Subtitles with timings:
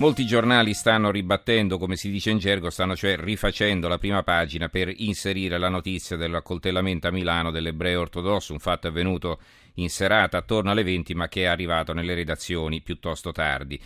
[0.00, 4.70] Molti giornali stanno ribattendo, come si dice in gergo, stanno cioè rifacendo la prima pagina
[4.70, 9.40] per inserire la notizia dell'accoltellamento a Milano dell'ebreo ortodosso, un fatto avvenuto
[9.74, 13.78] in serata attorno alle 20 ma che è arrivato nelle redazioni piuttosto tardi.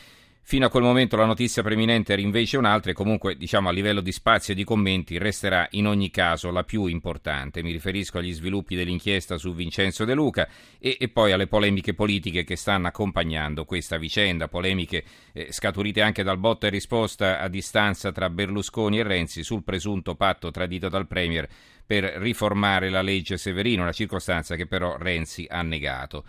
[0.46, 4.02] Fino a quel momento la notizia preminente era invece un'altra e comunque diciamo a livello
[4.02, 7.62] di spazio e di commenti resterà in ogni caso la più importante.
[7.62, 10.46] Mi riferisco agli sviluppi dell'inchiesta su Vincenzo De Luca
[10.78, 15.02] e, e poi alle polemiche politiche che stanno accompagnando questa vicenda, polemiche
[15.32, 20.14] eh, scaturite anche dal botta e risposta a distanza tra Berlusconi e Renzi sul presunto
[20.14, 21.48] patto tradito dal Premier
[21.86, 26.24] per riformare la legge Severino, una circostanza che però Renzi ha negato.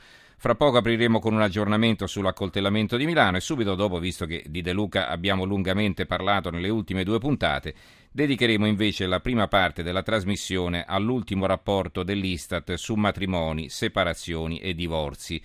[0.46, 4.62] Fra poco apriremo con un aggiornamento sull'accoltellamento di Milano e subito dopo, visto che di
[4.62, 7.74] De Luca abbiamo lungamente parlato nelle ultime due puntate,
[8.12, 15.42] dedicheremo invece la prima parte della trasmissione all'ultimo rapporto dell'Istat su matrimoni, separazioni e divorzi.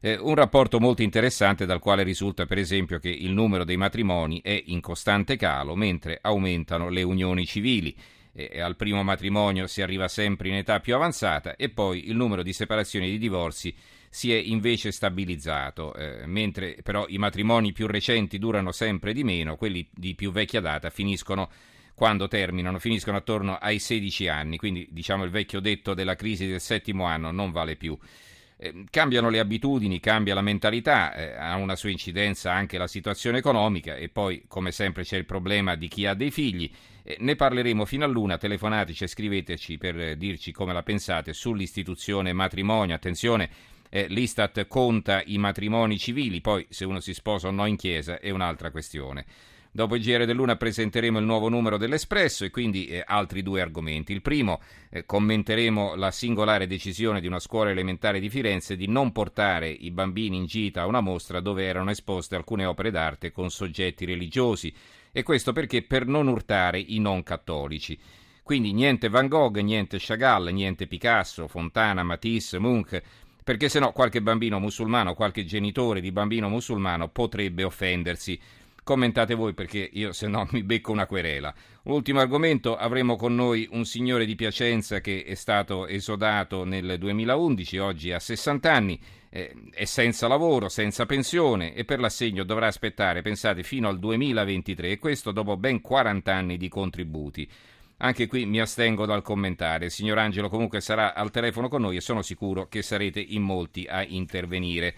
[0.00, 4.42] Eh, un rapporto molto interessante dal quale risulta per esempio che il numero dei matrimoni
[4.42, 7.96] è in costante calo mentre aumentano le unioni civili.
[8.36, 12.42] E al primo matrimonio si arriva sempre in età più avanzata e poi il numero
[12.42, 13.72] di separazioni e di divorzi
[14.14, 19.56] si è invece stabilizzato, eh, mentre però i matrimoni più recenti durano sempre di meno,
[19.56, 21.50] quelli di più vecchia data finiscono
[21.96, 26.60] quando terminano, finiscono attorno ai 16 anni, quindi diciamo il vecchio detto della crisi del
[26.60, 27.98] settimo anno non vale più.
[28.56, 33.38] Eh, cambiano le abitudini, cambia la mentalità, eh, ha una sua incidenza anche la situazione
[33.38, 36.70] economica e poi come sempre c'è il problema di chi ha dei figli.
[37.02, 42.32] Eh, ne parleremo fino a luna, telefonateci e scriveteci per dirci come la pensate sull'istituzione
[42.32, 42.94] matrimonio.
[42.94, 47.76] Attenzione, eh, l'Istat conta i matrimoni civili, poi se uno si sposa o no in
[47.76, 49.24] chiesa è un'altra questione.
[49.70, 54.12] Dopo il GR dell'Una presenteremo il nuovo numero dell'Espresso e quindi eh, altri due argomenti.
[54.12, 54.60] Il primo,
[54.90, 59.92] eh, commenteremo la singolare decisione di una scuola elementare di Firenze di non portare i
[59.92, 64.74] bambini in gita a una mostra dove erano esposte alcune opere d'arte con soggetti religiosi.
[65.12, 67.96] E questo perché per non urtare i non cattolici.
[68.42, 73.00] Quindi niente Van Gogh, niente Chagall, niente Picasso, Fontana, Matisse, Munch,
[73.44, 78.40] perché se no qualche bambino musulmano, qualche genitore di bambino musulmano potrebbe offendersi.
[78.82, 81.54] Commentate voi perché io se no mi becco una querela.
[81.84, 87.78] Ultimo argomento, avremo con noi un signore di Piacenza che è stato esodato nel 2011,
[87.78, 93.20] oggi ha 60 anni, eh, è senza lavoro, senza pensione e per l'assegno dovrà aspettare,
[93.20, 97.46] pensate, fino al 2023 e questo dopo ben 40 anni di contributi.
[98.04, 99.86] Anche qui mi astengo dal commentare.
[99.86, 103.40] Il signor Angelo comunque sarà al telefono con noi e sono sicuro che sarete in
[103.40, 104.94] molti a intervenire.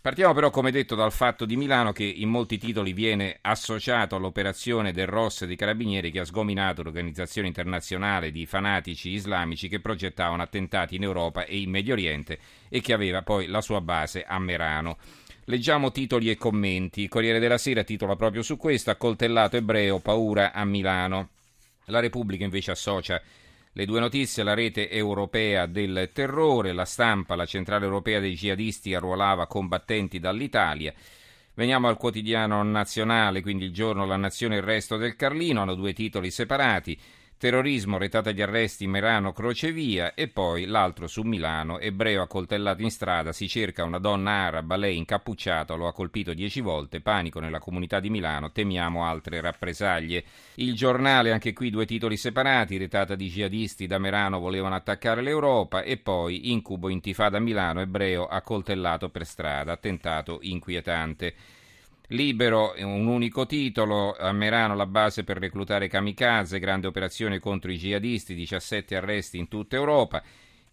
[0.00, 4.92] Partiamo però, come detto, dal fatto di Milano che in molti titoli viene associato all'operazione
[4.92, 10.96] del ROS dei Carabinieri che ha sgominato l'organizzazione internazionale di fanatici islamici che progettavano attentati
[10.96, 12.38] in Europa e in Medio Oriente
[12.70, 14.96] e che aveva poi la sua base a Merano.
[15.44, 17.08] Leggiamo titoli e commenti.
[17.08, 21.28] Corriere della Sera titola proprio su questo: Accoltellato ebreo, paura a Milano.
[21.86, 23.20] La Repubblica invece associa
[23.74, 28.94] le due notizie, la rete europea del terrore, la stampa, la centrale europea dei jihadisti
[28.94, 30.92] arruolava combattenti dall'Italia.
[31.54, 35.74] Veniamo al quotidiano nazionale, quindi il giorno La Nazione e il resto del Carlino, hanno
[35.74, 36.98] due titoli separati.
[37.42, 43.32] Terrorismo, retata agli arresti, Merano, crocevia e poi l'altro su Milano, ebreo accoltellato in strada,
[43.32, 47.98] si cerca una donna araba, lei incappucciata, lo ha colpito dieci volte, panico nella comunità
[47.98, 50.22] di Milano, temiamo altre rappresaglie.
[50.54, 55.82] Il giornale, anche qui due titoli separati, retata di jihadisti da Merano volevano attaccare l'Europa
[55.82, 61.34] e poi incubo intifada Milano, ebreo accoltellato per strada, attentato inquietante.
[62.12, 67.78] Libero, un unico titolo, a Merano la base per reclutare kamikaze, grande operazione contro i
[67.78, 70.22] jihadisti, 17 arresti in tutta Europa.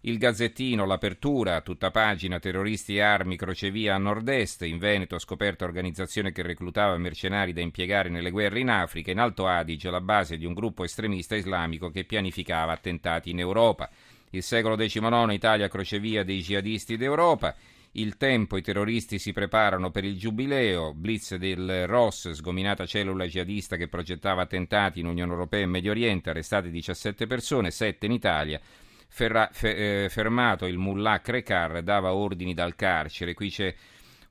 [0.02, 6.30] Il Gazzettino, l'apertura, tutta pagina, terroristi e armi, crocevia a nord-est, in Veneto scoperta organizzazione
[6.30, 10.44] che reclutava mercenari da impiegare nelle guerre in Africa, in Alto Adige la base di
[10.44, 13.88] un gruppo estremista islamico che pianificava attentati in Europa.
[14.28, 17.54] Il secolo XIX, Italia crocevia dei jihadisti d'Europa.
[17.92, 23.74] Il tempo, i terroristi si preparano per il giubileo, blitz del Ross, sgominata cellula jihadista
[23.74, 28.60] che progettava attentati in Unione Europea e Medio Oriente, arrestate 17 persone, 7 in Italia.
[29.08, 33.34] Ferra, fe, eh, fermato il mullah Krekar, dava ordini dal carcere.
[33.34, 33.74] Qui c'è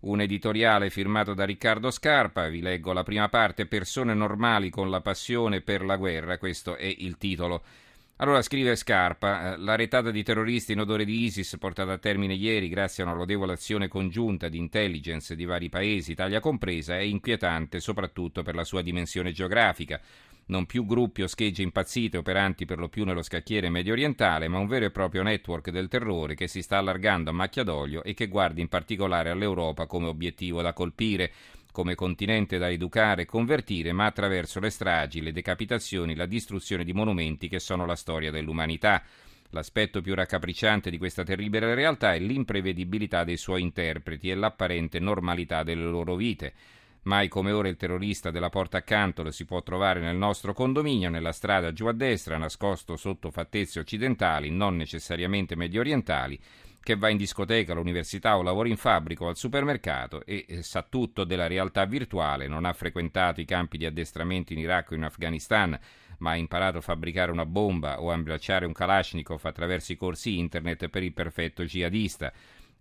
[0.02, 5.02] un editoriale firmato da Riccardo Scarpa, vi leggo la prima parte, Persone normali con la
[5.02, 7.62] passione per la guerra, questo è il titolo.
[8.22, 12.34] Allora scrive Scarpa, eh, la retata di terroristi in odore di ISIS portata a termine
[12.34, 17.02] ieri grazie a una lodevole azione congiunta di intelligence di vari paesi, Italia compresa, è
[17.02, 20.02] inquietante soprattutto per la sua dimensione geografica.
[20.48, 24.58] Non più gruppi o schegge impazzite operanti per lo più nello scacchiere medio orientale, ma
[24.58, 28.14] un vero e proprio network del terrore che si sta allargando a macchia d'olio e
[28.14, 31.32] che guarda in particolare all'Europa come obiettivo da colpire
[31.72, 36.94] come continente da educare e convertire, ma attraverso le stragi, le decapitazioni, la distruzione di
[36.94, 39.04] monumenti che sono la storia dell'umanità.
[39.52, 45.64] L'aspetto più raccapricciante di questa terribile realtà è l'imprevedibilità dei suoi interpreti e l'apparente normalità
[45.64, 46.54] delle loro vite.
[47.04, 51.10] Mai come ora il terrorista della porta accanto lo si può trovare nel nostro condominio,
[51.10, 56.38] nella strada giù a destra, nascosto sotto fattezze occidentali, non necessariamente medio orientali,
[56.82, 60.82] che va in discoteca, all'università o lavora in fabbrica o al supermercato e eh, sa
[60.82, 65.04] tutto della realtà virtuale, non ha frequentato i campi di addestramento in Iraq o in
[65.04, 65.80] Afghanistan,
[66.20, 70.38] ma ha imparato a fabbricare una bomba o a imbracciare un Kalashnikov attraverso i corsi
[70.38, 72.32] internet per il perfetto jihadista.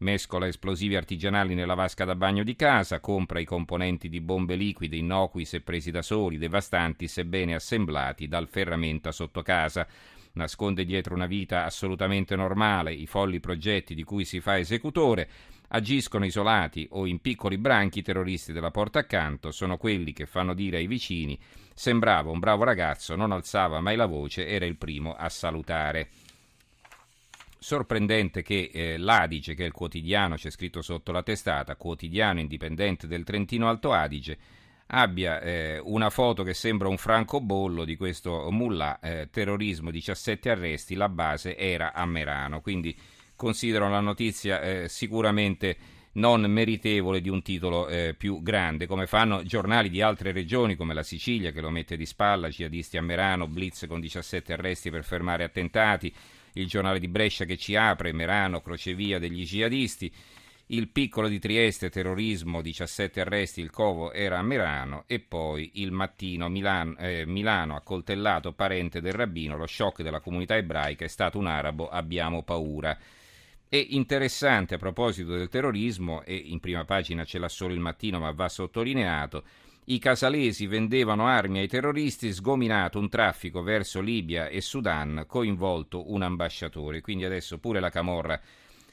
[0.01, 4.97] Mescola esplosivi artigianali nella vasca da bagno di casa, compra i componenti di bombe liquide
[4.97, 9.89] innocui se presi da soli, devastanti sebbene assemblati dal ferramenta sotto casa.
[10.35, 15.29] Nasconde dietro una vita assolutamente normale i folli progetti di cui si fa esecutore,
[15.69, 20.55] agiscono isolati o in piccoli branchi i terroristi della porta accanto, sono quelli che fanno
[20.55, 21.37] dire ai vicini
[21.79, 26.09] sembrava un bravo ragazzo, non alzava mai la voce, era il primo a salutare.
[27.59, 33.07] Sorprendente che eh, l'Adige, che è il quotidiano, c'è scritto sotto la testata, quotidiano indipendente
[33.07, 34.39] del Trentino Alto Adige,
[34.87, 40.95] abbia eh, una foto che sembra un francobollo di questo mullah, eh, terrorismo, 17 arresti,
[40.95, 42.97] la base era a Merano, quindi
[43.35, 45.77] considero la notizia eh, sicuramente
[46.13, 50.95] non meritevole di un titolo eh, più grande, come fanno giornali di altre regioni come
[50.95, 55.05] la Sicilia che lo mette di spalla, jihadisti a Merano, blitz con 17 arresti per
[55.05, 56.13] fermare attentati,
[56.61, 60.13] il giornale di Brescia che ci apre, Merano, crocevia degli jihadisti,
[60.71, 65.93] il piccolo di Trieste, terrorismo, 17 arresti, il covo era a Merano e poi il
[65.93, 71.39] mattino Milano, eh, Milano accoltellato parente del rabbino, lo shock della comunità ebraica è stato
[71.39, 72.99] un arabo, abbiamo paura.
[73.67, 78.19] È interessante a proposito del terrorismo, e in prima pagina ce l'ha solo il mattino
[78.19, 79.45] ma va sottolineato,
[79.91, 86.23] i casalesi vendevano armi ai terroristi, sgominato un traffico verso Libia e Sudan, coinvolto un
[86.23, 87.01] ambasciatore.
[87.01, 88.39] Quindi adesso pure la Camorra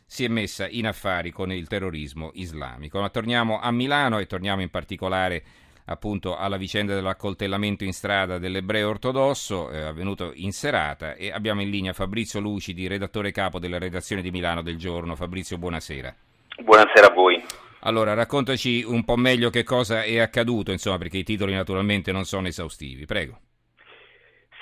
[0.06, 3.00] si è messa in affari con il terrorismo islamico.
[3.02, 5.44] Ma torniamo a Milano e torniamo in particolare
[5.88, 11.70] appunto alla vicenda dell'accoltellamento in strada dell'ebreo ortodosso eh, avvenuto in serata e abbiamo in
[11.70, 15.16] linea Fabrizio Lucidi, redattore capo della redazione di Milano del giorno.
[15.16, 16.16] Fabrizio, buonasera.
[16.64, 17.44] Buonasera a voi.
[17.88, 22.24] Allora, raccontaci un po' meglio che cosa è accaduto, insomma, perché i titoli naturalmente non
[22.24, 23.06] sono esaustivi.
[23.06, 23.38] Prego.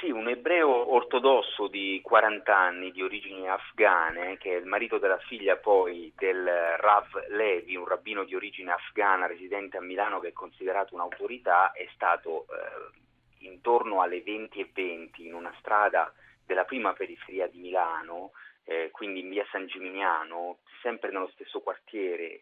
[0.01, 5.19] Sì, un ebreo ortodosso di 40 anni di origini afghane, che è il marito della
[5.19, 10.33] figlia poi del Rav Levi, un rabbino di origine afghana residente a Milano che è
[10.33, 16.11] considerato un'autorità, è stato eh, intorno alle 20 e 20 in una strada
[16.45, 18.31] della prima periferia di Milano,
[18.65, 22.32] eh, quindi in via San Gimignano, sempre nello stesso quartiere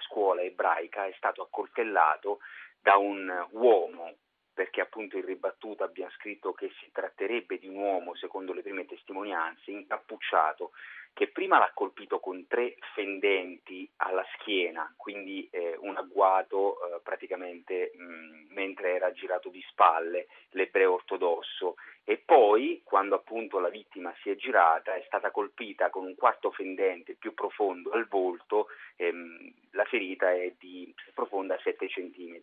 [0.00, 2.40] scuola ebraica, è stato accoltellato
[2.80, 4.14] da un uomo
[4.52, 8.84] perché appunto in ribattuta abbiamo scritto che si tratterebbe di un uomo, secondo le prime
[8.84, 10.72] testimonianze, incappucciato,
[11.12, 17.92] che prima l'ha colpito con tre fendenti alla schiena, quindi eh, un agguato eh, praticamente
[17.94, 21.74] mh, mentre era girato di spalle l'ebreo ortodosso
[22.04, 26.50] e poi quando appunto la vittima si è girata è stata colpita con un quarto
[26.50, 32.40] fendente più profondo al volto, ehm, la ferita è di profonda 7 cm.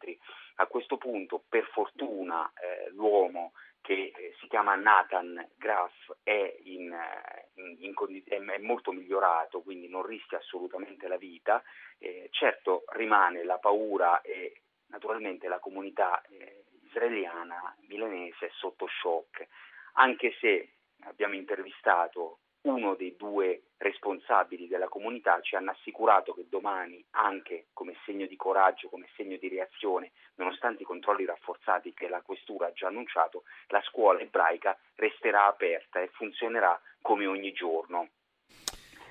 [0.60, 3.52] A questo punto per fortuna eh, l'uomo
[3.88, 9.88] che eh, si chiama Nathan Graff è, in, eh, in, in, è, molto migliorato, quindi
[9.88, 11.64] non rischia assolutamente la vita.
[11.98, 19.48] Eh, certo rimane la paura e naturalmente la comunità eh, israeliana milanese è sotto shock,
[19.94, 20.74] anche se
[21.06, 27.96] abbiamo intervistato uno dei due responsabili della comunità ci hanno assicurato che domani, anche come
[28.06, 32.74] segno di coraggio, come segno di reazione, nonostante i controlli rafforzati che la questura ha
[32.74, 38.10] già annunciato, la scuola ebraica resterà aperta e funzionerà come ogni giorno.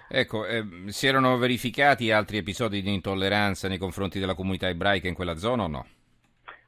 [0.09, 5.15] Ecco, eh, si erano verificati altri episodi di intolleranza nei confronti della comunità ebraica in
[5.15, 5.87] quella zona o no?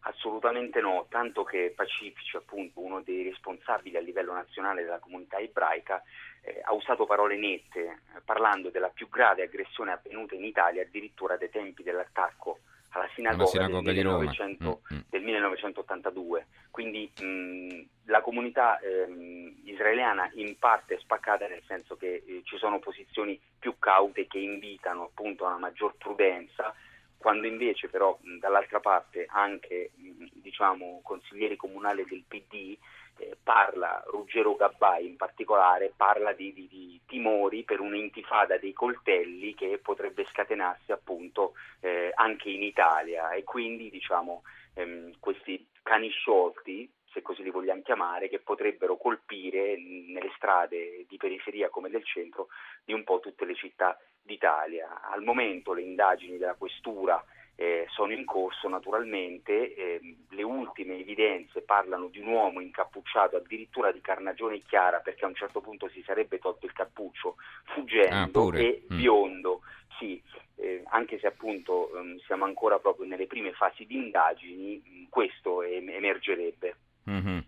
[0.09, 6.03] Assolutamente no, tanto che Pacifici, appunto uno dei responsabili a livello nazionale della comunità ebraica,
[6.41, 11.37] eh, ha usato parole nette eh, parlando della più grave aggressione avvenuta in Italia addirittura
[11.37, 12.61] dai tempi dell'attacco
[12.91, 15.00] alla sinagoga, sinagoga del, 1900, mm, mm.
[15.11, 16.47] del, 1982.
[16.71, 22.57] Quindi mh, la comunità eh, israeliana in parte è spaccata nel senso che eh, ci
[22.57, 26.75] sono posizioni più caute che invitano appunto a una maggior prudenza
[27.19, 29.91] quando invece però dall'altra parte anche
[30.33, 32.79] diciamo, consiglieri comunali del PD
[33.19, 39.55] eh, parla, Ruggero Gabbai in particolare, parla di, di, di, timori per un'intifada dei coltelli
[39.55, 43.33] che potrebbe scatenarsi appunto eh, anche in Italia.
[43.33, 44.43] E quindi diciamo
[44.75, 51.17] ehm, questi cani sciolti se così li vogliamo chiamare, che potrebbero colpire nelle strade di
[51.17, 52.49] periferia come del centro
[52.85, 55.00] di un po' tutte le città d'Italia.
[55.11, 57.23] Al momento le indagini della questura
[57.61, 63.91] eh, sono in corso naturalmente, eh, le ultime evidenze parlano di un uomo incappucciato addirittura
[63.91, 67.35] di carnagione chiara perché a un certo punto si sarebbe tolto il cappuccio
[67.75, 68.97] fuggendo ah, e mm.
[68.97, 69.62] biondo,
[69.99, 70.23] sì,
[70.55, 76.77] eh, anche se appunto ehm, siamo ancora proprio nelle prime fasi di indagini, questo emergerebbe.
[77.09, 77.38] Mm-hmm.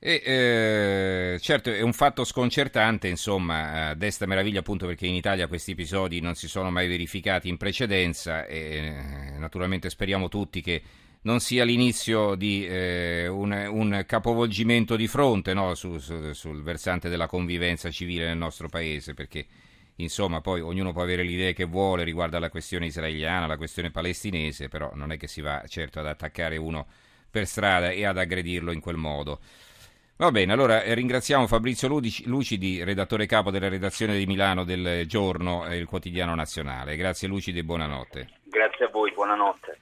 [0.00, 5.72] E, eh, certo è un fatto sconcertante, insomma, desta meraviglia appunto perché in Italia questi
[5.72, 8.58] episodi non si sono mai verificati in precedenza e
[9.34, 10.82] eh, naturalmente speriamo tutti che
[11.22, 17.08] non sia l'inizio di eh, un, un, capovolgimento di fronte no, su, su, sul versante
[17.08, 19.46] della convivenza civile nel nostro paese, perché
[19.96, 24.68] insomma poi ognuno può avere l'idea che vuole riguardo alla questione israeliana, la questione palestinese,
[24.68, 26.86] però non è che si va certo ad attaccare uno
[27.38, 29.38] per strada e ad aggredirlo in quel modo.
[30.16, 35.72] Va bene, allora eh, ringraziamo Fabrizio Lucidi, redattore capo della redazione di Milano del Giorno,
[35.72, 36.96] il quotidiano nazionale.
[36.96, 38.28] Grazie Lucidi e buonanotte.
[38.42, 39.78] Grazie a voi, buonanotte.